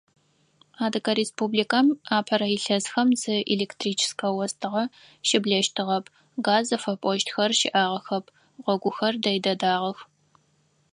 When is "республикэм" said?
1.19-1.87